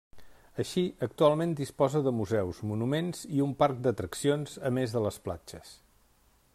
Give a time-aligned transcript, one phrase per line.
[0.61, 5.77] Així, actualment disposa de museus, monuments i un parc d'atraccions, a més de les platges.